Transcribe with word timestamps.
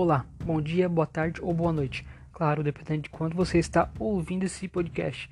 Olá, 0.00 0.24
bom 0.44 0.62
dia, 0.62 0.88
boa 0.88 1.08
tarde 1.08 1.40
ou 1.42 1.52
boa 1.52 1.72
noite. 1.72 2.06
Claro, 2.32 2.62
dependendo 2.62 3.02
de 3.02 3.10
quando 3.10 3.34
você 3.34 3.58
está 3.58 3.90
ouvindo 3.98 4.44
esse 4.44 4.68
podcast. 4.68 5.28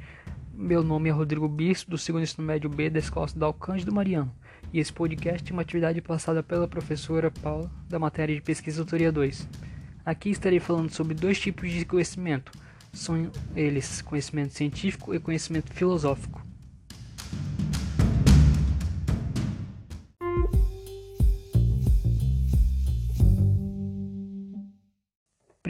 Meu 0.52 0.82
nome 0.82 1.08
é 1.08 1.12
Rodrigo 1.12 1.46
Bispo, 1.46 1.92
do 1.92 1.96
segundo 1.96 2.24
ensino 2.24 2.44
médio 2.44 2.68
B 2.68 2.90
da 2.90 2.98
Escola 2.98 3.28
Cidadal 3.28 3.54
Cândido 3.54 3.94
Mariano. 3.94 4.34
E 4.72 4.80
esse 4.80 4.92
podcast 4.92 5.48
é 5.48 5.52
uma 5.52 5.62
atividade 5.62 6.02
passada 6.02 6.42
pela 6.42 6.66
professora 6.66 7.30
Paula 7.30 7.70
da 7.88 8.00
matéria 8.00 8.34
de 8.34 8.42
Pesquisa 8.42 8.82
Autoria 8.82 9.12
2. 9.12 9.48
Aqui 10.04 10.30
estarei 10.30 10.58
falando 10.58 10.90
sobre 10.90 11.14
dois 11.14 11.38
tipos 11.38 11.70
de 11.70 11.84
conhecimento. 11.84 12.50
São 12.92 13.30
eles 13.54 14.02
conhecimento 14.02 14.52
científico 14.52 15.14
e 15.14 15.20
conhecimento 15.20 15.72
filosófico. 15.72 16.45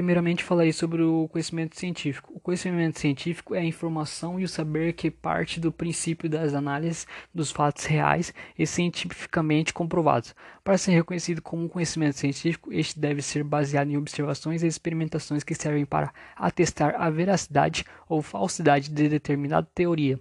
Primeiramente 0.07 0.45
falarei 0.45 0.73
sobre 0.73 1.03
o 1.03 1.27
conhecimento 1.27 1.77
científico. 1.77 2.33
O 2.33 2.39
conhecimento 2.39 2.97
científico 2.97 3.57
é 3.57 3.59
a 3.59 3.65
informação 3.65 4.39
e 4.39 4.45
o 4.45 4.49
saber 4.49 4.93
que 4.93 5.11
parte 5.11 5.59
do 5.59 5.73
princípio 5.73 6.31
das 6.31 6.55
análises 6.55 7.09
dos 7.35 7.51
fatos 7.51 7.87
reais 7.87 8.33
e 8.57 8.65
cientificamente 8.69 9.75
comprovados. 9.75 10.33
Para 10.63 10.79
ser 10.79 10.93
reconhecido 10.93 11.43
como 11.43 11.69
conhecimento 11.69 12.19
científico, 12.19 12.73
este 12.73 13.01
deve 13.01 13.21
ser 13.21 13.43
baseado 13.43 13.91
em 13.91 13.97
observações 13.97 14.63
e 14.63 14.69
experimentações 14.69 15.43
que 15.43 15.57
servem 15.57 15.85
para 15.85 16.15
atestar 16.37 16.95
a 16.97 17.11
veracidade 17.11 17.85
ou 18.09 18.23
falsidade 18.23 18.89
de 18.89 19.09
determinada 19.09 19.69
teoria. 19.75 20.21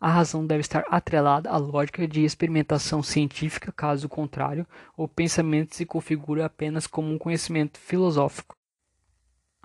A 0.00 0.08
razão 0.08 0.46
deve 0.46 0.62
estar 0.62 0.82
atrelada 0.88 1.50
à 1.50 1.58
lógica 1.58 2.08
de 2.08 2.24
experimentação 2.24 3.02
científica, 3.02 3.70
caso 3.70 4.08
contrário, 4.08 4.66
o 4.96 5.06
pensamento 5.06 5.76
se 5.76 5.84
configura 5.84 6.46
apenas 6.46 6.86
como 6.86 7.12
um 7.12 7.18
conhecimento 7.18 7.78
filosófico. 7.78 8.56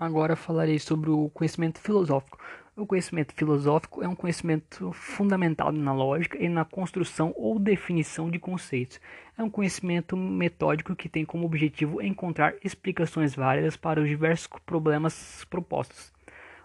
Agora 0.02 0.34
falarei 0.34 0.80
sobre 0.80 1.10
o 1.10 1.30
conhecimento 1.30 1.78
filosófico. 1.78 2.36
O 2.76 2.84
conhecimento 2.84 3.32
filosófico 3.34 4.02
é 4.02 4.08
um 4.08 4.16
conhecimento 4.16 4.92
fundamentado 4.92 5.78
na 5.78 5.94
lógica 5.94 6.36
e 6.42 6.48
na 6.48 6.64
construção 6.64 7.32
ou 7.36 7.56
definição 7.56 8.28
de 8.28 8.36
conceitos. 8.36 9.00
É 9.38 9.44
um 9.44 9.48
conhecimento 9.48 10.16
metódico 10.16 10.96
que 10.96 11.08
tem 11.08 11.24
como 11.24 11.46
objetivo 11.46 12.02
encontrar 12.02 12.52
explicações 12.64 13.36
válidas 13.36 13.76
para 13.76 14.00
os 14.00 14.08
diversos 14.08 14.48
problemas 14.66 15.46
propostos. 15.48 16.12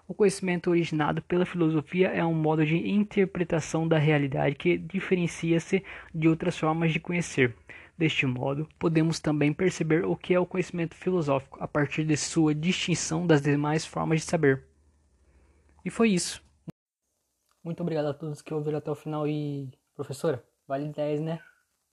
O 0.08 0.16
conhecimento 0.16 0.72
originado 0.72 1.22
pela 1.22 1.46
filosofia 1.46 2.08
é 2.08 2.26
um 2.26 2.34
modo 2.34 2.66
de 2.66 2.90
interpretação 2.90 3.88
da 3.88 4.00
realidade 4.00 4.56
que 4.56 4.80
diferencia-se 4.80 5.84
de 6.12 6.28
outras 6.28 6.58
formas 6.58 6.92
de 6.92 7.00
conhecer. 7.00 7.54
Deste 7.98 8.28
modo, 8.28 8.70
podemos 8.78 9.20
também 9.20 9.52
perceber 9.52 10.06
o 10.06 10.16
que 10.16 10.34
é 10.34 10.40
o 10.40 10.46
conhecimento 10.46 10.94
filosófico 10.94 11.58
a 11.60 11.68
partir 11.68 12.06
de 12.06 12.16
sua 12.16 12.54
distinção 12.54 13.26
das 13.26 13.42
demais 13.42 13.86
formas 13.86 14.22
de 14.22 14.28
saber. 14.28 14.68
E 15.84 15.90
foi 15.90 16.10
isso. 16.10 16.44
Muito 17.64 17.82
obrigado 17.82 18.06
a 18.06 18.14
todos 18.14 18.42
que 18.42 18.54
ouviram 18.54 18.78
até 18.78 18.92
o 18.92 18.96
final 18.96 19.28
e 19.28 19.72
professora, 19.96 20.46
vale 20.68 20.90
10, 20.90 21.22
né? 21.22 21.42